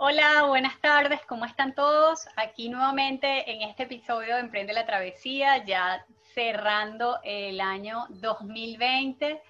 Hola, 0.00 0.44
buenas 0.44 0.80
tardes, 0.80 1.20
¿cómo 1.26 1.44
están 1.44 1.74
todos? 1.74 2.28
Aquí 2.36 2.68
nuevamente 2.68 3.50
en 3.50 3.62
este 3.62 3.82
episodio 3.82 4.36
de 4.36 4.42
Emprende 4.42 4.72
la 4.72 4.86
Travesía, 4.86 5.64
ya 5.64 6.06
cerrando 6.34 7.18
el 7.24 7.60
año 7.60 8.06
2020 8.10 9.42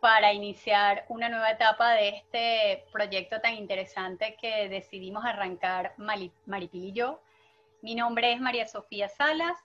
para 0.00 0.32
iniciar 0.32 1.04
una 1.10 1.28
nueva 1.28 1.50
etapa 1.50 1.90
de 1.90 2.08
este 2.08 2.86
proyecto 2.92 3.42
tan 3.42 3.56
interesante 3.56 4.38
que 4.40 4.70
decidimos 4.70 5.22
arrancar 5.22 5.92
Maripil 5.98 6.84
y 6.86 6.92
yo. 6.92 7.20
Mi 7.82 7.94
nombre 7.94 8.32
es 8.32 8.40
María 8.40 8.66
Sofía 8.66 9.10
Salas, 9.10 9.58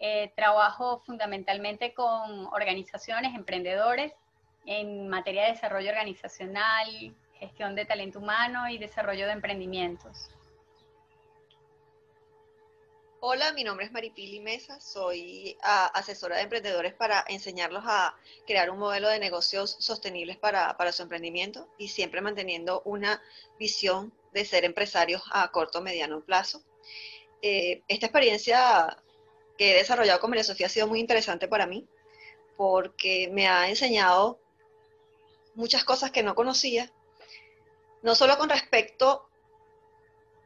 eh, 0.00 0.32
trabajo 0.34 1.00
fundamentalmente 1.00 1.92
con 1.92 2.46
organizaciones, 2.54 3.34
emprendedores 3.34 4.14
en 4.64 5.10
materia 5.10 5.42
de 5.42 5.52
desarrollo 5.52 5.90
organizacional, 5.90 7.14
gestión 7.42 7.74
de 7.74 7.84
talento 7.84 8.20
humano 8.20 8.68
y 8.68 8.78
desarrollo 8.78 9.26
de 9.26 9.32
emprendimientos. 9.32 10.30
Hola, 13.18 13.52
mi 13.52 13.64
nombre 13.64 13.86
es 13.86 13.92
Maripili 13.92 14.38
Mesa, 14.38 14.80
soy 14.80 15.56
ah, 15.62 15.90
asesora 15.92 16.36
de 16.36 16.42
emprendedores 16.42 16.94
para 16.94 17.24
enseñarlos 17.28 17.82
a 17.84 18.16
crear 18.46 18.70
un 18.70 18.78
modelo 18.78 19.08
de 19.08 19.18
negocios 19.18 19.76
sostenibles 19.80 20.36
para, 20.36 20.92
su 20.92 21.02
emprendimiento 21.02 21.68
y 21.78 21.88
siempre 21.88 22.20
manteniendo 22.20 22.82
una 22.84 23.20
visión 23.58 24.12
de 24.32 24.44
ser 24.44 24.64
empresarios 24.64 25.22
a 25.32 25.50
corto 25.50 25.80
mediano 25.80 26.24
plazo. 26.24 26.62
Eh, 27.42 27.82
esta 27.88 28.06
experiencia 28.06 28.96
que 29.58 29.72
he 29.72 29.78
desarrollado 29.78 30.20
con 30.20 30.30
María 30.30 30.44
Sofía 30.44 30.66
ha 30.66 30.70
sido 30.70 30.86
muy 30.86 31.00
interesante 31.00 31.48
para 31.48 31.66
mí 31.66 31.88
porque 32.56 33.28
me 33.32 33.48
ha 33.48 33.68
enseñado 33.68 34.40
muchas 35.54 35.82
cosas 35.84 36.12
que 36.12 36.22
no 36.22 36.34
conocía, 36.36 36.92
no 38.02 38.14
solo 38.14 38.36
con 38.38 38.48
respecto 38.48 39.28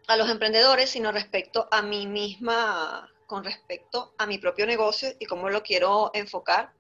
a 0.07 0.17
los 0.17 0.31
emprendedores, 0.31 0.91
sino 0.91 1.11
respecto 1.12 1.69
a 1.71 1.83
mí 1.83 2.07
misma, 2.07 3.11
con 3.27 3.45
respecto 3.45 4.15
a 4.19 4.27
mi 4.27 4.39
propio 4.39 4.67
negocio 4.67 5.09
y 5.19 5.27
cómo 5.27 5.51
lo 5.51 5.63
quiero 5.63 6.11
enfocar. 6.15 6.73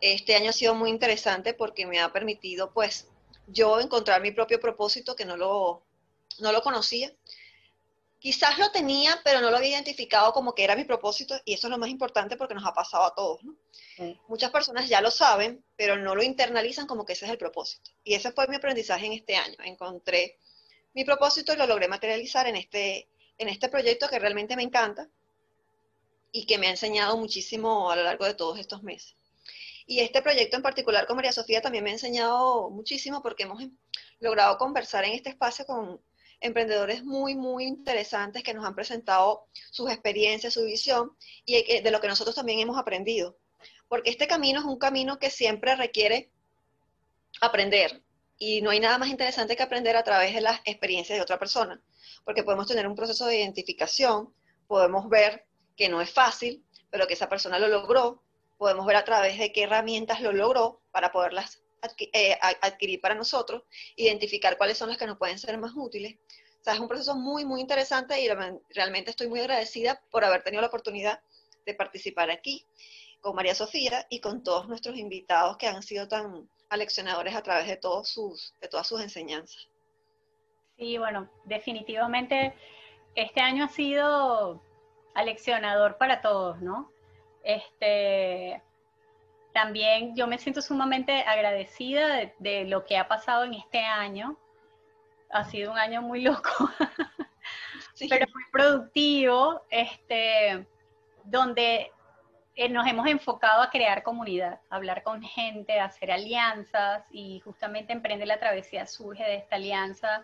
Este 0.00 0.34
año 0.34 0.50
ha 0.50 0.52
sido 0.52 0.74
muy 0.74 0.90
interesante 0.90 1.54
porque 1.54 1.86
me 1.86 2.00
ha 2.00 2.12
permitido, 2.12 2.72
pues, 2.72 3.08
yo 3.46 3.80
encontrar 3.80 4.20
mi 4.20 4.32
propio 4.32 4.60
propósito 4.60 5.14
que 5.14 5.24
no 5.24 5.36
lo, 5.36 5.84
no 6.40 6.52
lo 6.52 6.62
conocía. 6.62 7.12
Quizás 8.18 8.58
lo 8.58 8.70
tenía, 8.70 9.20
pero 9.24 9.40
no 9.40 9.50
lo 9.50 9.58
había 9.58 9.70
identificado 9.70 10.32
como 10.32 10.54
que 10.54 10.64
era 10.64 10.74
mi 10.74 10.84
propósito 10.84 11.36
y 11.44 11.54
eso 11.54 11.66
es 11.66 11.70
lo 11.70 11.78
más 11.78 11.90
importante 11.90 12.36
porque 12.36 12.54
nos 12.54 12.64
ha 12.64 12.72
pasado 12.72 13.04
a 13.04 13.14
todos. 13.14 13.44
¿no? 13.44 13.56
Muchas 14.28 14.50
personas 14.50 14.88
ya 14.88 15.00
lo 15.00 15.10
saben, 15.10 15.64
pero 15.76 15.96
no 15.96 16.14
lo 16.14 16.22
internalizan 16.22 16.86
como 16.86 17.04
que 17.04 17.12
ese 17.12 17.26
es 17.26 17.30
el 17.30 17.38
propósito. 17.38 17.90
Y 18.04 18.14
ese 18.14 18.32
fue 18.32 18.48
mi 18.48 18.56
aprendizaje 18.56 19.06
en 19.06 19.12
este 19.12 19.36
año. 19.36 19.56
Encontré 19.64 20.38
mi 20.94 21.04
propósito 21.04 21.52
y 21.52 21.56
lo 21.56 21.66
logré 21.66 21.88
materializar 21.88 22.46
en 22.46 22.56
este, 22.56 23.08
en 23.38 23.48
este 23.48 23.68
proyecto 23.68 24.08
que 24.08 24.18
realmente 24.18 24.56
me 24.56 24.62
encanta 24.62 25.08
y 26.32 26.46
que 26.46 26.58
me 26.58 26.66
ha 26.66 26.70
enseñado 26.70 27.16
muchísimo 27.16 27.90
a 27.90 27.96
lo 27.96 28.02
largo 28.02 28.24
de 28.24 28.34
todos 28.34 28.58
estos 28.58 28.82
meses. 28.82 29.14
Y 29.86 30.00
este 30.00 30.20
proyecto 30.20 30.56
en 30.56 30.62
particular 30.62 31.06
con 31.06 31.16
María 31.16 31.32
Sofía 31.32 31.60
también 31.60 31.84
me 31.84 31.90
ha 31.90 31.94
enseñado 31.94 32.70
muchísimo 32.70 33.22
porque 33.22 33.44
hemos 33.44 33.62
logrado 34.20 34.58
conversar 34.58 35.04
en 35.04 35.12
este 35.12 35.30
espacio 35.30 35.64
con 35.64 36.00
emprendedores 36.40 37.04
muy, 37.04 37.34
muy 37.34 37.64
interesantes 37.64 38.42
que 38.42 38.54
nos 38.54 38.64
han 38.64 38.74
presentado 38.74 39.46
sus 39.70 39.90
experiencias, 39.90 40.54
su 40.54 40.64
visión 40.64 41.16
y 41.44 41.80
de 41.80 41.90
lo 41.90 42.00
que 42.00 42.08
nosotros 42.08 42.34
también 42.34 42.60
hemos 42.60 42.78
aprendido. 42.78 43.38
Porque 43.88 44.10
este 44.10 44.26
camino 44.26 44.60
es 44.60 44.66
un 44.66 44.78
camino 44.78 45.18
que 45.18 45.30
siempre 45.30 45.76
requiere 45.76 46.30
aprender, 47.40 48.02
y 48.38 48.60
no 48.60 48.70
hay 48.70 48.80
nada 48.80 48.98
más 48.98 49.08
interesante 49.08 49.56
que 49.56 49.62
aprender 49.62 49.96
a 49.96 50.02
través 50.02 50.34
de 50.34 50.40
las 50.40 50.60
experiencias 50.64 51.16
de 51.16 51.22
otra 51.22 51.38
persona, 51.38 51.80
porque 52.24 52.42
podemos 52.42 52.66
tener 52.66 52.86
un 52.86 52.94
proceso 52.94 53.26
de 53.26 53.38
identificación, 53.38 54.32
podemos 54.66 55.08
ver 55.08 55.46
que 55.76 55.88
no 55.88 56.00
es 56.00 56.10
fácil, 56.10 56.64
pero 56.90 57.06
que 57.06 57.14
esa 57.14 57.28
persona 57.28 57.58
lo 57.58 57.68
logró, 57.68 58.22
podemos 58.58 58.86
ver 58.86 58.96
a 58.96 59.04
través 59.04 59.38
de 59.38 59.52
qué 59.52 59.64
herramientas 59.64 60.20
lo 60.20 60.32
logró 60.32 60.80
para 60.90 61.12
poderlas 61.12 61.62
eh, 62.12 62.38
adquirir 62.40 63.00
para 63.00 63.14
nosotros, 63.14 63.62
identificar 63.96 64.56
cuáles 64.56 64.78
son 64.78 64.88
las 64.88 64.98
que 64.98 65.06
nos 65.06 65.18
pueden 65.18 65.38
ser 65.38 65.58
más 65.58 65.72
útiles. 65.74 66.16
O 66.60 66.64
sea, 66.64 66.74
es 66.74 66.80
un 66.80 66.88
proceso 66.88 67.14
muy, 67.16 67.44
muy 67.44 67.60
interesante 67.60 68.20
y 68.20 68.28
realmente 68.74 69.10
estoy 69.10 69.28
muy 69.28 69.40
agradecida 69.40 70.00
por 70.10 70.24
haber 70.24 70.42
tenido 70.42 70.60
la 70.60 70.68
oportunidad 70.68 71.20
de 71.64 71.74
participar 71.74 72.30
aquí 72.30 72.66
con 73.20 73.34
María 73.34 73.54
Sofía 73.54 74.06
y 74.08 74.20
con 74.20 74.42
todos 74.42 74.68
nuestros 74.68 74.96
invitados 74.96 75.56
que 75.56 75.66
han 75.66 75.82
sido 75.82 76.08
tan 76.08 76.48
aleccionadores 76.68 77.34
a 77.34 77.42
través 77.42 77.66
de, 77.66 77.76
todos 77.76 78.08
sus, 78.08 78.54
de 78.60 78.68
todas 78.68 78.86
sus 78.86 79.00
enseñanzas. 79.00 79.68
Sí, 80.76 80.98
bueno, 80.98 81.28
definitivamente 81.44 82.54
este 83.14 83.40
año 83.40 83.64
ha 83.64 83.68
sido 83.68 84.62
aleccionador 85.14 85.96
para 85.96 86.20
todos, 86.20 86.60
¿no? 86.60 86.90
Este, 87.42 88.62
también 89.56 90.14
yo 90.14 90.26
me 90.26 90.36
siento 90.36 90.60
sumamente 90.60 91.22
agradecida 91.22 92.30
de, 92.38 92.66
lo 92.66 92.84
que 92.84 92.98
ha 92.98 93.08
pasado 93.08 93.44
en 93.44 93.54
este 93.54 93.78
año. 93.78 94.36
Ha 95.30 95.44
sido 95.44 95.72
un 95.72 95.78
año 95.78 96.02
muy 96.02 96.20
loco, 96.20 96.50
pero 98.10 98.26
muy 98.34 98.42
productivo, 98.52 99.62
este, 99.70 100.66
donde 101.24 101.90
eh, 102.54 102.68
nos 102.68 102.86
hemos 102.86 103.06
enfocado 103.06 103.62
a 103.62 103.70
crear 103.70 104.02
comunidad, 104.02 104.60
a 104.68 104.76
hablar 104.76 105.02
con 105.02 105.22
gente, 105.22 105.80
a 105.80 105.86
hacer 105.86 106.12
alianzas 106.12 107.04
y 107.10 107.40
justamente 107.40 107.94
Emprende 107.94 108.26
la 108.26 108.38
Travesía 108.38 108.86
surge 108.86 109.24
de 109.24 109.36
esta 109.36 109.56
alianza 109.56 110.22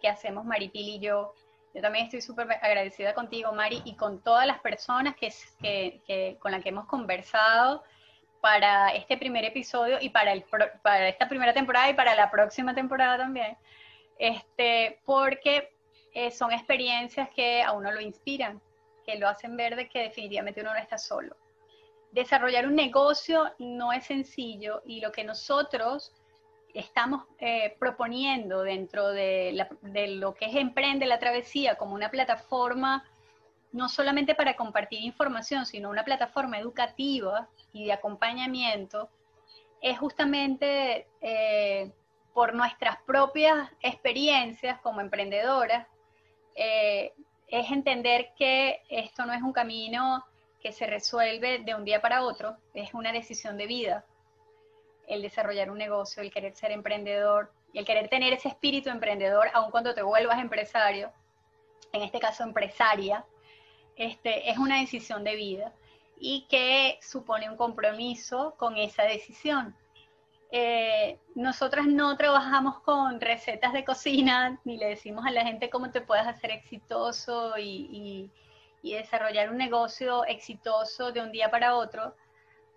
que 0.00 0.08
hacemos 0.08 0.44
Maripil 0.44 0.88
y 0.88 0.98
yo. 0.98 1.34
Yo 1.72 1.82
también 1.82 2.06
estoy 2.06 2.20
súper 2.20 2.50
agradecida 2.50 3.14
contigo, 3.14 3.52
Mari, 3.52 3.82
y 3.84 3.94
con 3.94 4.20
todas 4.24 4.44
las 4.44 4.58
personas 4.58 5.14
que, 5.14 5.32
que, 6.04 6.36
con 6.40 6.50
las 6.50 6.64
que 6.64 6.70
hemos 6.70 6.86
conversado 6.86 7.84
para 8.40 8.90
este 8.90 9.16
primer 9.16 9.44
episodio 9.44 9.98
y 10.00 10.10
para, 10.10 10.32
el, 10.32 10.44
para 10.82 11.08
esta 11.08 11.28
primera 11.28 11.52
temporada 11.52 11.90
y 11.90 11.94
para 11.94 12.14
la 12.14 12.30
próxima 12.30 12.74
temporada 12.74 13.18
también, 13.18 13.56
este, 14.18 15.00
porque 15.04 15.74
eh, 16.12 16.30
son 16.30 16.52
experiencias 16.52 17.28
que 17.30 17.62
a 17.62 17.72
uno 17.72 17.92
lo 17.92 18.00
inspiran, 18.00 18.60
que 19.04 19.16
lo 19.16 19.28
hacen 19.28 19.56
ver 19.56 19.76
de 19.76 19.88
que 19.88 20.00
definitivamente 20.00 20.60
uno 20.60 20.72
no 20.72 20.78
está 20.78 20.98
solo. 20.98 21.36
Desarrollar 22.12 22.66
un 22.66 22.74
negocio 22.74 23.52
no 23.58 23.92
es 23.92 24.06
sencillo 24.06 24.82
y 24.86 25.00
lo 25.00 25.12
que 25.12 25.24
nosotros 25.24 26.12
estamos 26.72 27.24
eh, 27.38 27.76
proponiendo 27.78 28.62
dentro 28.62 29.08
de, 29.08 29.66
lo 29.82 30.34
que 30.34 30.46
es 30.46 30.56
Emprende 30.56 31.06
la 31.06 31.18
Travesía 31.18 31.76
como 31.76 31.94
una 31.94 32.10
plataforma, 32.10 33.04
no 33.76 33.88
solamente 33.88 34.34
para 34.34 34.56
compartir 34.56 35.02
información, 35.02 35.66
sino 35.66 35.90
una 35.90 36.04
plataforma 36.04 36.58
educativa 36.58 37.48
y 37.72 37.84
de 37.84 37.92
acompañamiento, 37.92 39.10
es 39.80 39.98
justamente 39.98 41.06
eh, 41.20 41.92
por 42.34 42.54
nuestras 42.54 42.96
propias 43.02 43.70
experiencias 43.80 44.80
como 44.80 45.00
emprendedoras, 45.00 45.86
eh, 46.54 47.12
es 47.48 47.70
entender 47.70 48.30
que 48.36 48.82
esto 48.88 49.26
no 49.26 49.32
es 49.32 49.42
un 49.42 49.52
camino 49.52 50.24
que 50.60 50.72
se 50.72 50.86
resuelve 50.86 51.60
de 51.60 51.74
un 51.74 51.84
día 51.84 52.00
para 52.00 52.24
otro, 52.24 52.56
es 52.74 52.94
una 52.94 53.12
decisión 53.12 53.56
de 53.56 53.66
vida. 53.66 54.04
El 55.06 55.22
desarrollar 55.22 55.70
un 55.70 55.78
negocio, 55.78 56.22
el 56.22 56.32
querer 56.32 56.56
ser 56.56 56.72
emprendedor 56.72 57.52
el 57.78 57.84
querer 57.84 58.08
tener 58.08 58.32
ese 58.32 58.48
espíritu 58.48 58.88
emprendedor, 58.88 59.48
aun 59.52 59.70
cuando 59.70 59.94
te 59.94 60.02
vuelvas 60.02 60.38
empresario, 60.38 61.12
en 61.92 62.02
este 62.02 62.18
caso 62.18 62.42
empresaria, 62.42 63.24
este, 63.96 64.50
es 64.50 64.58
una 64.58 64.80
decisión 64.80 65.24
de 65.24 65.36
vida 65.36 65.72
y 66.18 66.46
que 66.48 66.98
supone 67.02 67.50
un 67.50 67.56
compromiso 67.56 68.54
con 68.58 68.76
esa 68.76 69.04
decisión. 69.04 69.74
Eh, 70.52 71.18
nosotras 71.34 71.86
no 71.86 72.16
trabajamos 72.16 72.80
con 72.80 73.20
recetas 73.20 73.72
de 73.72 73.84
cocina, 73.84 74.60
ni 74.64 74.76
le 74.76 74.86
decimos 74.86 75.26
a 75.26 75.30
la 75.30 75.44
gente 75.44 75.70
cómo 75.70 75.90
te 75.90 76.00
puedes 76.00 76.26
hacer 76.26 76.52
exitoso 76.52 77.58
y 77.58 78.30
y 78.86 78.94
desarrollar 78.94 79.50
un 79.50 79.56
negocio 79.56 80.24
exitoso 80.26 81.10
de 81.10 81.20
un 81.20 81.32
día 81.32 81.50
para 81.50 81.74
otro, 81.74 82.14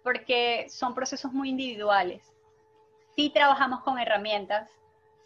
porque 0.04 0.66
son 0.68 0.96
procesos 0.96 1.32
muy 1.32 1.50
individuales. 1.50 2.34
Sí 3.16 3.30
trabajamos 3.30 3.82
con 3.82 4.00
herramientas, 4.00 4.72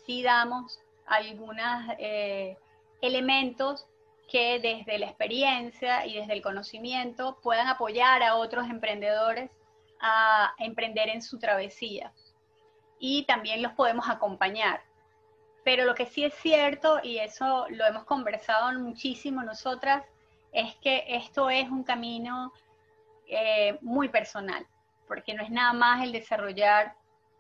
sí 0.06 0.24
damos 0.24 0.82
algunos 1.06 1.86
eh, 2.00 2.58
elementos 3.02 3.88
que 4.28 4.60
desde 4.60 4.98
la 4.98 5.08
experiencia 5.08 6.06
y 6.06 6.16
desde 6.16 6.34
el 6.34 6.42
conocimiento 6.42 7.40
puedan 7.42 7.68
apoyar 7.68 8.24
a 8.24 8.36
otros 8.36 8.70
emprendedores 8.70 9.52
a 10.00 10.54
emprender 10.58 11.10
en 11.10 11.22
su 11.22 11.40
travesía. 11.40 12.12
Y 13.00 13.24
también 13.26 13.62
los 13.62 13.74
podemos 13.74 14.10
acompañar. 14.10 14.82
Pero 15.64 15.86
lo 15.86 15.96
que 15.96 16.06
sí 16.06 16.26
es 16.26 16.34
cierto, 16.36 17.00
y 17.04 17.20
eso 17.20 17.68
lo 17.70 17.86
hemos 17.86 18.04
conversado 18.04 18.78
muchísimo 18.80 19.44
nosotras, 19.44 20.04
es 20.52 20.76
que 20.76 21.06
esto 21.08 21.50
es 21.50 21.70
un 21.70 21.84
camino 21.84 22.54
eh, 23.28 23.78
muy 23.82 24.10
personal, 24.10 24.68
porque 25.08 25.34
no 25.34 25.44
es 25.44 25.50
nada 25.50 25.74
más 25.74 26.04
el 26.04 26.12
desarrollar 26.12 26.96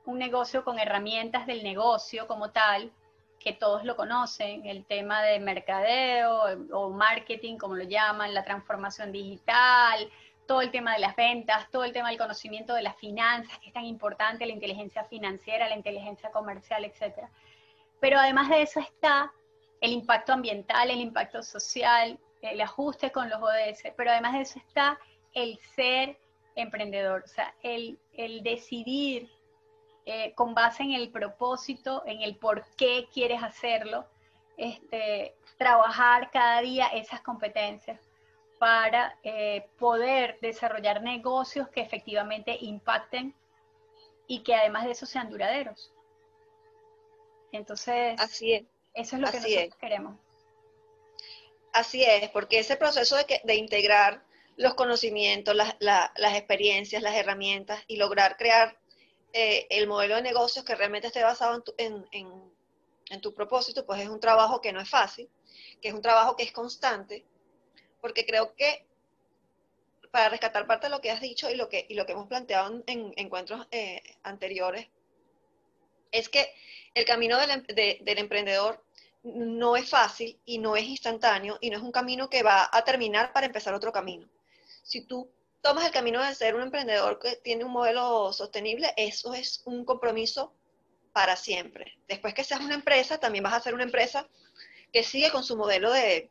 un 0.06 0.18
negocio 0.18 0.63
con 0.63 0.79
herramientas 0.79 1.45
del 1.45 1.63
negocio 1.63 2.27
como 2.27 2.51
tal, 2.51 2.91
que 3.44 3.54
todos 3.54 3.84
lo 3.84 3.95
conocen, 3.95 4.66
el 4.66 4.86
tema 4.86 5.22
de 5.22 5.40
mercadeo 5.40 6.44
o 6.72 6.90
marketing, 6.90 7.57
como 7.57 7.75
lo 7.75 7.84
llaman, 7.84 8.34
la 8.34 8.44
transformación 8.44 9.12
digital, 9.12 10.10
todo 10.48 10.62
el 10.62 10.72
tema 10.72 10.94
de 10.94 11.00
las 11.00 11.16
ventas, 11.16 11.69
todo 11.72 11.84
el 11.84 11.94
tema 11.94 12.10
del 12.10 12.18
conocimiento 12.18 12.74
de 12.74 12.81
las 12.81 12.95
finanzas, 12.98 13.57
que 13.60 13.68
es 13.68 13.74
tan 13.74 13.86
importante, 13.86 14.45
la 14.45 14.54
inteligencia 14.54 15.04
financiera, 15.04 15.69
la 15.69 15.75
inteligencia 15.75 16.31
comercial, 16.31 16.86
etc. 16.86 17.28
Pero 18.00 18.19
además 18.19 18.50
de 18.50 18.62
eso 18.62 18.80
está 18.80 19.31
el 19.81 19.92
impacto 19.92 20.34
ambiental, 20.34 20.89
el 20.89 21.00
impacto 21.00 21.44
social, 21.44 22.18
el 22.42 22.62
ajuste 22.62 23.12
con 23.12 23.30
los 23.30 23.42
ODS, 23.42 23.94
pero 23.96 24.12
además 24.12 24.34
de 24.34 24.42
eso 24.42 24.60
está 24.60 25.00
el 25.34 25.60
ser 25.75 26.18
emprendedor, 26.56 27.24
o 27.25 27.28
sea, 27.28 27.54
el, 27.63 28.00
decidir 28.44 29.30
eh, 30.05 30.33
con 30.35 30.53
base 30.53 30.83
en 30.83 30.91
el 30.91 31.09
propósito, 31.09 32.03
en 32.05 32.21
el 32.21 32.35
por 32.35 32.65
qué 32.75 33.07
quieres 33.13 33.41
hacerlo, 33.41 34.05
este, 34.57 35.35
trabajar 35.57 36.29
cada 36.31 36.61
día 36.61 36.88
esas 36.88 37.21
competencias 37.21 38.00
para 38.59 39.17
eh, 39.23 39.65
poder 39.79 40.38
desarrollar 40.41 41.01
negocios 41.01 41.69
que 41.69 41.81
efectivamente 41.81 42.57
impacten 42.61 43.33
y 44.27 44.39
que 44.39 44.55
además 44.55 44.85
de 44.85 44.91
eso 44.91 45.05
sean 45.05 45.29
duraderos. 45.29 45.91
Entonces, 47.51 48.19
Así 48.19 48.53
es. 48.53 48.63
eso 48.94 49.15
es 49.15 49.21
lo 49.21 49.31
que 49.31 49.39
nosotros 49.39 49.75
queremos. 49.79 50.17
Así 51.71 52.03
es, 52.03 52.29
porque 52.29 52.59
ese 52.59 52.75
proceso 52.75 53.15
de, 53.15 53.41
de 53.44 53.55
integrar 53.55 54.23
los 54.55 54.75
conocimientos, 54.75 55.55
las 55.79 56.35
experiencias, 56.35 57.01
las 57.01 57.15
herramientas 57.15 57.83
y 57.88 57.97
lograr 57.97 58.38
crear 58.38 58.77
eh, 59.33 59.68
el 59.69 59.88
modelo 59.88 60.15
de 60.15 60.21
negocios 60.21 60.63
que 60.63 60.75
realmente 60.75 61.07
esté 61.07 61.24
basado 61.24 61.63
en 61.77 63.21
tu 63.21 63.33
propósito, 63.33 63.85
pues 63.85 64.01
es 64.01 64.07
un 64.07 64.19
trabajo 64.19 64.62
que 64.62 64.71
no 64.71 64.80
es 64.80 64.89
fácil, 64.89 65.30
que 65.81 65.89
es 65.89 65.94
un 65.94 66.01
trabajo 66.01 66.35
que 66.35 66.44
es 66.44 66.51
constante, 66.51 67.25
porque 68.00 68.25
creo 68.25 68.56
que 68.56 68.85
para 70.13 70.30
rescatar 70.30 70.68
parte 70.68 70.85
de 70.85 70.91
lo 70.91 71.01
que 71.01 71.09
has 71.09 71.21
dicho 71.21 71.50
y 71.50 71.56
lo 71.56 71.69
que, 71.69 71.88
hemos 71.89 72.27
planteado 72.27 72.83
en, 72.85 73.13
encuentros 73.18 73.68
eh, 73.71 74.00
anteriores, 74.21 74.88
es 76.12 76.29
que 76.29 76.53
el 76.94 77.03
camino 77.03 77.41
em, 77.41 77.63
del 77.63 78.19
emprendedor 78.19 78.86
no 79.24 79.75
es 79.75 79.89
fácil 79.89 80.39
y 80.45 80.59
no 80.59 80.75
es 80.75 80.83
instantáneo 80.83 81.57
y 81.62 81.71
no 81.71 81.77
es 81.77 81.83
un 81.83 81.91
camino 81.91 82.29
que 82.29 82.44
va 82.44 82.69
a 82.71 82.83
terminar 82.83 83.33
para 83.33 83.47
empezar 83.47 83.74
otro 83.74 83.91
camino. 83.91 84.29
Si 84.83 85.01
tú 85.01 85.27
tomas 85.63 85.86
el 85.86 85.92
camino 85.92 86.21
de 86.21 86.36
ser 86.36 86.56
un 86.56 86.62
emprendedor 86.62 87.18
que 87.19 87.38
tiene 87.38 87.63
un 87.63 87.71
modelo 87.71 88.33
sostenible, 88.33 88.94
eso 88.98 89.33
es 89.33 89.62
un 89.65 89.86
compromiso 89.86 90.54
para 91.13 91.38
siempre. 91.38 91.98
Después 92.07 92.33
que 92.33 92.44
seas 92.44 92.60
una 92.60 92.75
empresa, 92.75 93.18
también 93.18 93.45
vas 93.45 93.54
a 93.54 93.62
ser 93.62 93.74
una 93.74 93.83
empresa 93.83 94.27
que 94.92 95.04
sigue 95.04 95.31
con 95.31 95.44
su 95.44 95.56
modelo 95.56 95.92
de, 95.92 96.30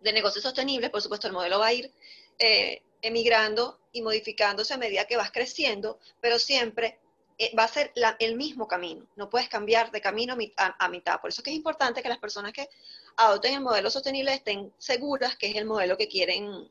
de 0.00 0.12
negocio 0.12 0.42
sostenible, 0.42 0.90
por 0.90 1.00
supuesto 1.00 1.26
el 1.26 1.32
modelo 1.32 1.58
va 1.58 1.68
a 1.68 1.72
ir 1.72 1.90
eh, 2.38 2.82
emigrando 3.00 3.80
y 3.92 4.02
modificándose 4.02 4.74
a 4.74 4.78
medida 4.78 5.06
que 5.06 5.16
vas 5.16 5.30
creciendo, 5.30 5.98
pero 6.20 6.38
siempre 6.38 6.98
eh, 7.38 7.50
va 7.58 7.64
a 7.64 7.68
ser 7.68 7.92
el 8.18 8.36
mismo 8.36 8.68
camino, 8.68 9.06
no 9.16 9.30
puedes 9.30 9.48
cambiar 9.48 9.90
de 9.90 10.02
camino 10.02 10.36
a, 10.56 10.88
mitad. 10.88 11.20
Por 11.20 11.30
eso 11.30 11.40
es 11.40 11.44
que 11.44 11.50
es 11.50 11.56
importante 11.56 12.02
que 12.02 12.08
las 12.10 12.18
personas 12.18 12.52
que 12.52 12.68
adopten 13.16 13.54
el 13.54 13.60
modelo 13.62 13.90
sostenible 13.90 14.34
estén 14.34 14.70
seguras 14.76 15.36
que 15.36 15.48
es 15.48 15.56
el 15.56 15.64
modelo 15.64 15.96
que 15.96 16.08
quieren 16.08 16.68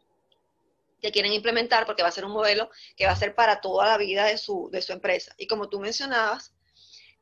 que 1.03 1.11
quieren 1.11 1.33
implementar, 1.33 1.85
porque 1.85 2.01
va 2.01 2.07
a 2.07 2.13
ser 2.13 2.23
un 2.23 2.31
modelo 2.31 2.69
que 2.95 3.05
va 3.05 3.11
a 3.11 3.17
ser 3.17 3.35
para 3.35 3.59
toda 3.59 3.85
la 3.85 3.97
vida 3.97 4.23
de 4.25 4.37
su, 4.37 4.69
de 4.71 4.81
su 4.81 4.93
empresa. 4.93 5.35
Y 5.37 5.47
como 5.47 5.67
tú 5.67 5.81
mencionabas, 5.81 6.53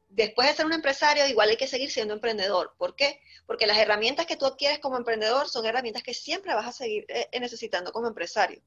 después 0.08 0.48
de 0.48 0.54
ser 0.54 0.68
un 0.68 0.74
empresario, 0.74 1.28
igual 1.28 1.50
hay 1.50 1.58
que 1.58 1.68
seguir 1.68 1.92
siendo 1.92 2.14
emprendedor. 2.14 2.76
¿Por 2.78 2.96
qué? 2.96 3.20
Porque 3.48 3.66
las 3.66 3.80
herramientas 3.80 4.28
que 4.28 4.38
tú 4.38 4.46
adquieres 4.46 4.78
como 4.78 4.98
emprendedor 4.98 5.50
son 5.50 5.66
herramientas 5.66 6.04
que 6.04 6.14
siempre 6.14 6.54
vas 6.54 6.68
a 6.68 6.72
seguir 6.72 7.06
eh, 7.10 7.28
necesitando 7.40 7.92
como 7.92 8.08
empresario. 8.08 8.62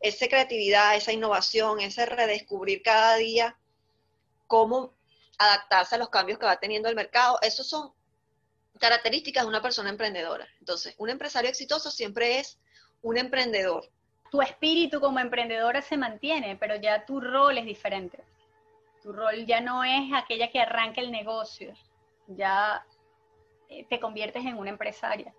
Esa 0.00 0.28
creatividad, 0.28 0.96
esa 0.96 1.12
innovación, 1.12 1.80
ese 1.80 2.04
redescubrir 2.04 2.82
cada 2.82 3.16
día 3.16 3.58
cómo 4.46 4.94
adaptarse 5.38 5.94
a 5.94 5.98
los 5.98 6.10
cambios 6.10 6.38
que 6.38 6.46
va 6.46 6.60
teniendo 6.60 6.90
el 6.90 6.94
mercado, 6.94 7.38
esos 7.40 7.66
son 7.66 7.94
características 8.78 9.44
de 9.44 9.48
una 9.48 9.62
persona 9.62 9.88
emprendedora. 9.88 10.46
Entonces, 10.58 10.94
un 10.98 11.08
empresario 11.08 11.48
exitoso 11.48 11.90
siempre 11.90 12.38
es 12.38 12.58
un 13.00 13.16
emprendedor. 13.16 13.90
Tu 14.30 14.42
espíritu 14.42 15.00
como 15.00 15.18
emprendedora 15.18 15.80
se 15.80 15.96
mantiene, 15.96 16.56
pero 16.56 16.76
ya 16.76 17.04
tu 17.06 17.20
rol 17.20 17.58
es 17.58 17.64
diferente. 17.64 18.22
Tu 19.02 19.12
rol 19.12 19.46
ya 19.46 19.60
no 19.60 19.84
es 19.84 20.12
aquella 20.12 20.50
que 20.50 20.60
arranca 20.60 21.00
el 21.00 21.10
negocio, 21.10 21.72
ya 22.26 22.84
eh, 23.68 23.86
te 23.88 24.00
conviertes 24.00 24.44
en 24.44 24.58
una 24.58 24.70
empresaria, 24.70 25.32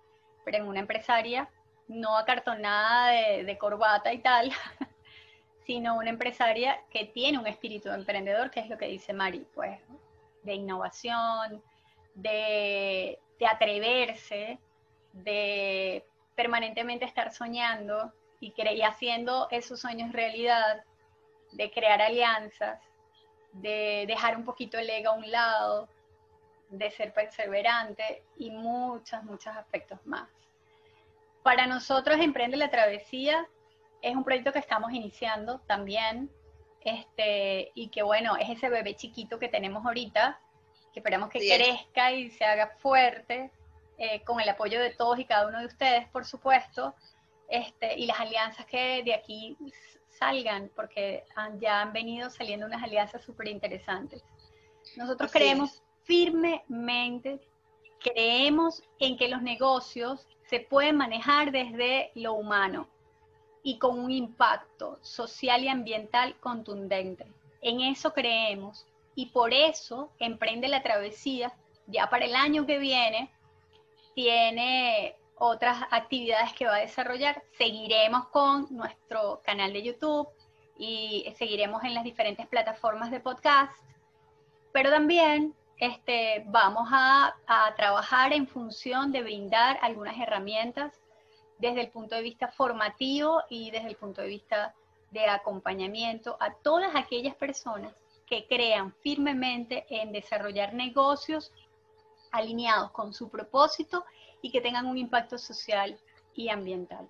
pero 0.44 0.58
en 0.58 0.66
una 0.66 0.80
empresaria 0.80 1.48
no 1.88 2.16
acartonada 2.16 3.10
de, 3.10 3.44
de 3.44 3.58
corbata 3.58 4.12
y 4.12 4.18
tal, 4.18 4.50
sino 5.66 5.96
una 5.96 6.10
empresaria 6.10 6.80
que 6.90 7.04
tiene 7.06 7.38
un 7.38 7.46
espíritu 7.46 7.90
emprendedor, 7.90 8.50
que 8.50 8.60
es 8.60 8.68
lo 8.68 8.78
que 8.78 8.86
dice 8.86 9.12
Mari, 9.12 9.46
pues, 9.54 9.78
de 10.42 10.54
innovación, 10.54 11.62
de, 12.14 13.18
de 13.38 13.46
atreverse, 13.46 14.58
de 15.12 16.04
permanentemente 16.34 17.04
estar 17.04 17.32
soñando 17.32 18.12
y, 18.40 18.54
y 18.56 18.82
haciendo 18.82 19.48
esos 19.50 19.80
sueños 19.80 20.12
realidad, 20.12 20.84
de 21.52 21.70
crear 21.70 22.00
alianzas, 22.00 22.80
de 23.52 24.04
dejar 24.06 24.36
un 24.36 24.44
poquito 24.44 24.78
el 24.78 24.88
ego 24.88 25.10
a 25.10 25.14
un 25.14 25.30
lado, 25.30 25.88
de 26.70 26.90
ser 26.90 27.12
perseverante 27.12 28.22
y 28.36 28.50
muchos, 28.50 29.22
muchos 29.24 29.56
aspectos 29.56 29.98
más. 30.04 30.28
Para 31.42 31.66
nosotros, 31.66 32.20
Emprende 32.20 32.56
la 32.56 32.70
Travesía 32.70 33.46
es 34.02 34.14
un 34.14 34.24
proyecto 34.24 34.52
que 34.52 34.58
estamos 34.58 34.92
iniciando 34.92 35.58
también, 35.60 36.30
este, 36.82 37.72
y 37.74 37.88
que 37.88 38.02
bueno, 38.02 38.36
es 38.36 38.48
ese 38.50 38.68
bebé 38.68 38.94
chiquito 38.94 39.38
que 39.38 39.48
tenemos 39.48 39.84
ahorita, 39.84 40.40
que 40.92 41.00
esperamos 41.00 41.28
que 41.28 41.40
crezca 41.40 42.12
y 42.12 42.30
se 42.30 42.44
haga 42.44 42.68
fuerte, 42.78 43.50
eh, 43.98 44.22
con 44.24 44.40
el 44.40 44.48
apoyo 44.48 44.80
de 44.80 44.90
todos 44.90 45.18
y 45.18 45.24
cada 45.24 45.46
uno 45.46 45.60
de 45.60 45.66
ustedes, 45.66 46.08
por 46.08 46.24
supuesto, 46.24 46.94
este, 47.50 47.98
y 47.98 48.06
las 48.06 48.20
alianzas 48.20 48.64
que 48.66 49.02
de 49.02 49.12
aquí 49.12 49.56
salgan, 50.08 50.70
porque 50.74 51.24
ya 51.58 51.82
han 51.82 51.92
venido 51.92 52.30
saliendo 52.30 52.66
unas 52.66 52.82
alianzas 52.82 53.22
súper 53.22 53.48
interesantes. 53.48 54.22
Nosotros 54.96 55.30
creemos 55.32 55.82
firmemente, 56.04 57.40
creemos 58.00 58.82
en 58.98 59.16
que 59.16 59.28
los 59.28 59.42
negocios 59.42 60.26
se 60.48 60.60
pueden 60.60 60.96
manejar 60.96 61.52
desde 61.52 62.10
lo 62.14 62.34
humano 62.34 62.88
y 63.62 63.78
con 63.78 63.98
un 63.98 64.10
impacto 64.10 64.98
social 65.02 65.64
y 65.64 65.68
ambiental 65.68 66.36
contundente. 66.40 67.26
En 67.60 67.80
eso 67.80 68.12
creemos 68.12 68.86
y 69.14 69.26
por 69.26 69.52
eso 69.52 70.10
Emprende 70.18 70.68
la 70.68 70.82
Travesía, 70.82 71.52
ya 71.86 72.08
para 72.08 72.24
el 72.24 72.34
año 72.34 72.66
que 72.66 72.78
viene, 72.78 73.30
tiene 74.14 75.16
otras 75.40 75.82
actividades 75.90 76.52
que 76.52 76.66
va 76.66 76.76
a 76.76 76.80
desarrollar. 76.80 77.42
Seguiremos 77.56 78.28
con 78.28 78.66
nuestro 78.70 79.40
canal 79.42 79.72
de 79.72 79.82
YouTube 79.82 80.28
y 80.76 81.32
seguiremos 81.36 81.82
en 81.82 81.94
las 81.94 82.04
diferentes 82.04 82.46
plataformas 82.46 83.10
de 83.10 83.20
podcast, 83.20 83.72
pero 84.70 84.90
también 84.90 85.54
este, 85.78 86.44
vamos 86.46 86.88
a, 86.92 87.34
a 87.46 87.74
trabajar 87.74 88.34
en 88.34 88.46
función 88.46 89.12
de 89.12 89.22
brindar 89.22 89.78
algunas 89.80 90.18
herramientas 90.18 91.00
desde 91.58 91.80
el 91.80 91.90
punto 91.90 92.16
de 92.16 92.22
vista 92.22 92.48
formativo 92.48 93.42
y 93.48 93.70
desde 93.70 93.88
el 93.88 93.96
punto 93.96 94.20
de 94.20 94.28
vista 94.28 94.74
de 95.10 95.26
acompañamiento 95.26 96.36
a 96.38 96.52
todas 96.52 96.94
aquellas 96.94 97.34
personas 97.34 97.94
que 98.26 98.46
crean 98.46 98.92
firmemente 99.00 99.86
en 99.88 100.12
desarrollar 100.12 100.74
negocios 100.74 101.50
alineados 102.30 102.90
con 102.92 103.12
su 103.12 103.28
propósito 103.28 104.04
y 104.42 104.50
que 104.50 104.60
tengan 104.60 104.86
un 104.86 104.98
impacto 104.98 105.38
social 105.38 105.98
y 106.34 106.48
ambiental. 106.48 107.08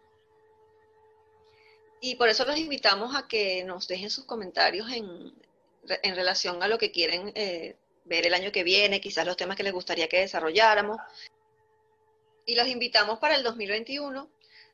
Y 2.01 2.15
por 2.17 2.29
eso 2.29 2.45
los 2.45 2.57
invitamos 2.57 3.15
a 3.15 3.29
que 3.29 3.63
nos 3.65 3.87
dejen 3.87 4.11
sus 4.11 4.25
comentarios 4.25 4.91
en, 4.91 5.35
en 6.03 6.17
relación 6.17 6.63
a 6.63 6.69
lo 6.69 6.79
que 6.79 6.91
quieren 6.91 7.33
eh, 7.35 7.77
ver 8.05 8.27
el 8.27 8.35
año 8.35 8.53
que 8.53 8.65
viene, 8.65 9.01
quizás 9.01 9.27
los 9.27 9.37
temas 9.37 9.57
que 9.57 9.63
les 9.63 9.73
gustaría 9.73 10.09
que 10.09 10.21
desarrolláramos. 10.21 10.97
Y 12.47 12.55
los 12.55 12.67
invitamos 12.67 13.19
para 13.19 13.37
el 13.37 13.43
2021, 13.43 14.31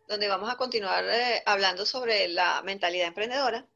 donde 0.07 0.29
vamos 0.29 0.51
a 0.51 0.57
continuar 0.57 1.05
eh, 1.09 1.43
hablando 1.47 1.85
sobre 1.85 2.29
la 2.29 2.63
mentalidad 2.63 3.09
emprendedora 3.09 3.67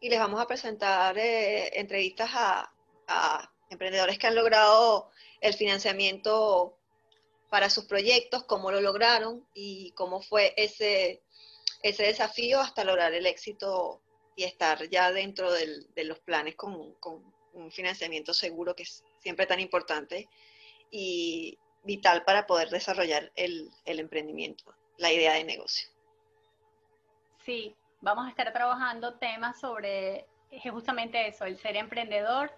y 0.00 0.08
les 0.08 0.18
vamos 0.18 0.40
a 0.40 0.46
presentar 0.46 1.18
eh, 1.18 1.78
entrevistas 1.78 2.30
a, 2.32 2.72
a 3.08 3.52
emprendedores 3.70 4.18
que 4.18 4.26
han 4.26 4.34
logrado 4.34 5.10
el 5.40 5.54
financiamiento 5.54 6.78
para 7.54 7.70
sus 7.70 7.84
proyectos, 7.84 8.42
cómo 8.42 8.72
lo 8.72 8.80
lograron 8.80 9.46
y 9.54 9.92
cómo 9.92 10.20
fue 10.20 10.54
ese, 10.56 11.22
ese 11.84 12.02
desafío 12.02 12.58
hasta 12.58 12.82
lograr 12.82 13.14
el 13.14 13.26
éxito 13.26 14.02
y 14.34 14.42
estar 14.42 14.88
ya 14.88 15.12
dentro 15.12 15.52
del, 15.52 15.86
de 15.94 16.02
los 16.02 16.18
planes 16.18 16.56
con, 16.56 16.94
con, 16.94 17.32
un 17.52 17.70
financiamiento 17.70 18.34
seguro 18.34 18.74
que 18.74 18.82
es 18.82 19.04
siempre 19.20 19.46
tan 19.46 19.60
importante 19.60 20.28
y, 20.90 21.56
vital 21.84 22.24
para 22.24 22.44
poder 22.44 22.70
desarrollar 22.70 23.30
el, 23.36 23.70
el 23.84 24.00
emprendimiento, 24.00 24.74
la 24.98 25.12
idea 25.12 25.34
de 25.34 25.44
negocio. 25.44 25.88
Sí, 27.44 27.76
vamos 28.00 28.26
a 28.26 28.30
estar 28.30 28.52
trabajando 28.52 29.14
temas 29.14 29.60
sobre 29.60 30.26
justamente 30.72 31.28
eso, 31.28 31.44
el 31.44 31.56
ser 31.58 31.76
emprendedor. 31.76 32.50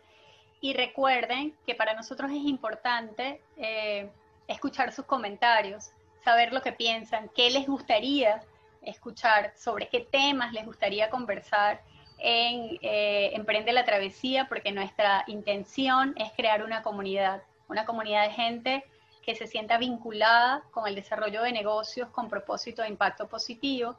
Y 0.62 0.72
recuerden 0.72 1.54
que 1.66 1.74
para 1.74 1.92
nosotros 1.92 2.30
es 2.30 2.38
importante 2.38 3.42
eh, 3.58 4.10
escuchar 4.48 4.92
sus 4.92 5.04
comentarios, 5.04 5.90
saber 6.24 6.52
lo 6.52 6.62
que 6.62 6.72
piensan, 6.72 7.30
qué 7.34 7.50
les 7.50 7.66
gustaría 7.66 8.42
escuchar, 8.82 9.52
sobre 9.56 9.88
qué 9.88 10.00
temas 10.00 10.52
les 10.52 10.64
gustaría 10.64 11.10
conversar 11.10 11.82
en 12.18 12.78
eh, 12.82 13.30
Emprende 13.34 13.72
la 13.72 13.84
Travesía, 13.84 14.46
porque 14.48 14.72
nuestra 14.72 15.24
intención 15.26 16.14
es 16.16 16.32
crear 16.32 16.62
una 16.62 16.82
comunidad, 16.82 17.42
una 17.68 17.84
comunidad 17.84 18.28
de 18.28 18.34
gente 18.34 18.84
que 19.22 19.34
se 19.34 19.46
sienta 19.46 19.76
vinculada 19.76 20.62
con 20.70 20.86
el 20.86 20.94
desarrollo 20.94 21.42
de 21.42 21.52
negocios 21.52 22.08
con 22.10 22.28
propósito 22.28 22.82
de 22.82 22.88
impacto 22.88 23.28
positivo. 23.28 23.98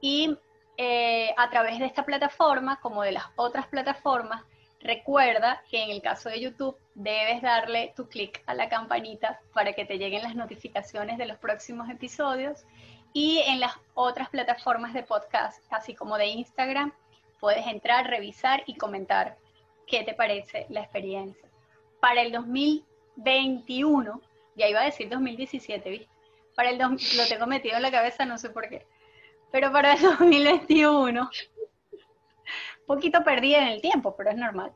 Y 0.00 0.36
eh, 0.78 1.34
a 1.36 1.50
través 1.50 1.78
de 1.78 1.86
esta 1.86 2.04
plataforma, 2.04 2.80
como 2.80 3.02
de 3.02 3.12
las 3.12 3.24
otras 3.36 3.66
plataformas, 3.66 4.42
recuerda 4.80 5.62
que 5.70 5.82
en 5.82 5.90
el 5.90 6.00
caso 6.00 6.30
de 6.30 6.40
YouTube 6.40 6.76
debes 6.96 7.42
darle 7.42 7.92
tu 7.94 8.08
clic 8.08 8.42
a 8.46 8.54
la 8.54 8.70
campanita 8.70 9.38
para 9.52 9.74
que 9.74 9.84
te 9.84 9.98
lleguen 9.98 10.22
las 10.22 10.34
notificaciones 10.34 11.18
de 11.18 11.26
los 11.26 11.36
próximos 11.36 11.88
episodios. 11.90 12.64
Y 13.12 13.42
en 13.46 13.60
las 13.60 13.74
otras 13.94 14.30
plataformas 14.30 14.94
de 14.94 15.02
podcast, 15.02 15.62
así 15.70 15.94
como 15.94 16.16
de 16.16 16.26
Instagram, 16.26 16.92
puedes 17.38 17.66
entrar, 17.66 18.08
revisar 18.08 18.62
y 18.66 18.76
comentar 18.76 19.36
qué 19.86 20.04
te 20.04 20.14
parece 20.14 20.66
la 20.70 20.80
experiencia. 20.80 21.48
Para 22.00 22.22
el 22.22 22.32
2021, 22.32 24.20
ya 24.56 24.68
iba 24.68 24.80
a 24.80 24.84
decir 24.84 25.08
2017, 25.10 25.90
¿viste? 25.90 26.08
Para 26.54 26.70
el 26.70 26.78
lo 26.78 27.26
tengo 27.28 27.46
metido 27.46 27.76
en 27.76 27.82
la 27.82 27.90
cabeza, 27.90 28.24
no 28.24 28.38
sé 28.38 28.48
por 28.48 28.68
qué. 28.70 28.86
Pero 29.52 29.70
para 29.70 29.92
el 29.92 30.00
2021, 30.00 31.30
poquito 32.86 33.22
perdida 33.22 33.58
en 33.58 33.68
el 33.68 33.82
tiempo, 33.82 34.16
pero 34.16 34.30
es 34.30 34.36
normal. 34.36 34.72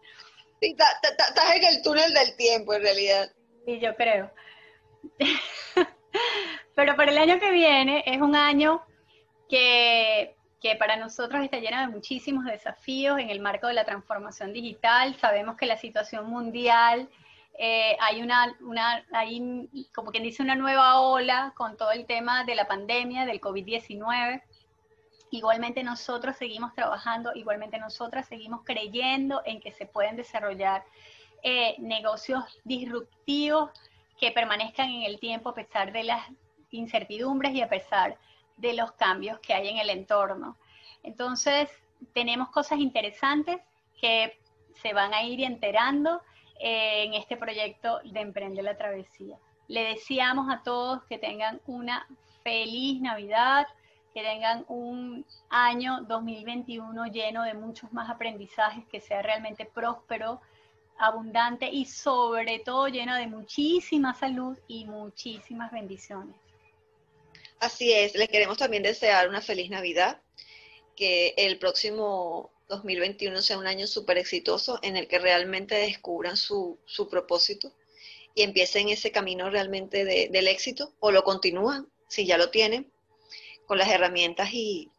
Sí, 0.61 0.77
estás 0.77 1.57
en 1.57 1.65
el 1.65 1.83
túnel 1.83 2.13
del 2.13 2.37
tiempo, 2.37 2.75
en 2.75 2.83
realidad. 2.83 3.31
Sí, 3.67 3.79
yo 3.79 3.95
creo. 3.97 4.31
pero 6.75 6.97
para 6.97 7.11
el 7.11 7.19
año 7.19 7.39
que 7.39 7.51
viene 7.51 8.03
es 8.07 8.21
un 8.21 8.37
año 8.37 8.83
que 9.49 10.37
que 10.61 10.77
para 10.77 10.97
nosotros 10.97 11.43
está 11.43 11.59
llena 11.59 11.87
de 11.87 11.93
muchísimos 11.93 12.45
desafíos 12.45 13.19
en 13.19 13.31
el 13.31 13.41
marco 13.41 13.67
de 13.67 13.75
la 13.75 13.85
transformación 13.85 14.53
digital. 14.53 15.17
Sabemos 15.19 15.57
que 15.57 15.67
la 15.67 15.79
situación 15.79 16.29
mundial, 16.29 17.09
eh, 17.59 17.97
hay 17.99 18.21
una, 18.21 18.55
una, 18.61 19.05
hay 19.13 19.69
como 19.95 20.11
quien 20.11 20.23
dice, 20.23 20.43
una 20.43 20.55
nueva 20.55 21.01
ola 21.01 21.55
con 21.57 21.77
todo 21.77 21.91
el 21.93 22.05
tema 22.07 22.45
de 22.45 22.55
la 22.55 22.69
pandemia, 22.69 23.25
del 23.25 23.41
COVID-19. 23.41 24.43
Igualmente 25.31 25.83
nosotros 25.83 26.37
seguimos 26.37 26.75
trabajando, 26.75 27.33
igualmente 27.35 27.79
nosotras 27.79 28.27
seguimos 28.27 28.63
creyendo 28.65 29.43
en 29.45 29.61
que 29.61 29.71
se 29.71 29.87
pueden 29.87 30.17
desarrollar 30.17 30.85
eh, 31.43 31.77
negocios 31.79 32.45
disruptivos 32.65 33.71
que 34.19 34.33
permanezcan 34.33 34.91
en 34.91 35.03
el 35.05 35.19
tiempo 35.19 35.51
a 35.51 35.55
pesar 35.55 35.93
de 35.93 36.05
las 36.05 36.27
incertidumbres 36.71 37.55
y 37.55 37.63
a 37.63 37.69
pesar 37.69 38.19
de 38.57 38.75
los 38.75 38.93
cambios 38.93 39.39
que 39.41 39.55
hay 39.55 39.69
en 39.69 39.79
el 39.79 39.89
entorno. 39.91 40.57
Entonces, 41.03 41.71
tenemos 42.13 42.51
cosas 42.51 42.79
interesantes 42.79 43.61
que 44.01 44.39
se 44.83 44.93
van 44.93 45.15
a 45.15 45.23
ir 45.23 45.43
enterando 45.43 46.23
eh, 46.59 47.05
en 47.05 47.15
este 47.15 47.37
proyecto 47.37 48.01
de 48.05 48.21
Emprende 48.21 48.63
la 48.63 48.77
Travesía. 48.77 49.39
Le 49.69 49.85
deseamos 49.85 50.51
a 50.51 50.63
todos 50.63 51.03
que 51.05 51.19
tengan 51.19 51.61
una 51.67 52.07
feliz 52.43 53.01
Navidad, 53.01 53.67
que 54.13 54.23
tengan 54.23 54.65
un 54.69 55.25
año 55.49 56.03
2021 56.09 57.07
lleno 57.07 57.45
de 57.45 57.55
muchos 57.55 57.93
más 57.93 58.11
aprendizajes, 58.11 58.85
que 58.87 59.01
sea 59.01 59.23
realmente 59.23 59.65
próspero, 59.65 60.41
abundante 60.99 61.69
y 61.71 61.87
sobre 61.87 62.59
todo 62.59 62.89
lleno 62.89 63.17
de 63.17 63.27
muchísima 63.27 64.15
salud 64.15 64.57
y 64.69 64.85
muchísimas 64.85 65.73
bendiciones. 65.73 66.37
Así 67.59 67.93
es, 67.93 68.15
les 68.15 68.29
queremos 68.29 68.59
también 68.59 68.83
desear 68.83 69.29
una 69.29 69.41
feliz 69.41 69.71
Navidad, 69.71 70.21
que 70.97 71.35
el 71.37 71.59
próximo 71.59 72.51
2021 72.69 73.43
sea 73.43 73.59
un 73.59 73.67
año 73.67 73.87
súper 73.87 74.19
exitoso 74.19 74.79
en 74.83 74.97
el 74.97 75.09
que 75.09 75.19
realmente 75.19 75.75
descubran 75.75 76.37
su, 76.37 76.79
propósito 77.11 77.73
y 78.35 78.43
empiecen 78.43 78.89
ese 78.89 79.11
camino 79.11 79.51
realmente 79.51 80.05
del 80.05 80.49
éxito 80.49 80.95
o 81.01 81.11
lo 81.11 81.25
continúan, 81.25 81.89
si 82.09 82.27
ya 82.27 82.39
lo 82.39 82.51
tienen, 82.51 82.91
con 83.71 83.79
las 83.79 83.89
herramientas 83.89 84.53
y, 84.53 84.91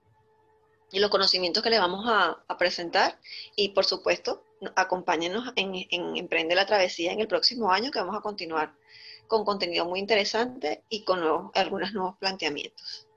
los 0.93 1.09
conocimientos 1.09 1.61
que 1.61 1.69
les 1.69 1.81
vamos 1.81 2.05
a, 2.07 2.57
presentar. 2.57 3.19
Y 3.57 3.69
por 3.69 3.83
supuesto, 3.83 4.45
acompáñenos 4.77 5.51
en, 5.57 5.73
en 5.89 6.15
Emprende 6.15 6.55
la 6.55 6.65
Travesía 6.65 7.11
en 7.11 7.19
el 7.19 7.27
próximo 7.27 7.69
año 7.69 7.91
que 7.91 7.99
vamos 7.99 8.15
a 8.15 8.21
continuar 8.21 8.73
con 9.27 9.43
contenido 9.43 9.83
muy 9.83 9.99
interesante 9.99 10.83
y 10.87 11.03
con 11.03 11.51
algunos 11.53 11.91
nuevos 11.91 12.15
planteamientos. 12.17 13.09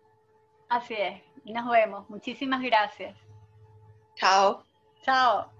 Así 0.69 0.95
es, 0.95 1.23
nos 1.45 1.71
vemos. 1.71 2.11
Muchísimas 2.11 2.61
gracias. 2.61 3.17
Chao. 4.17 4.65
Chao. 5.05 5.54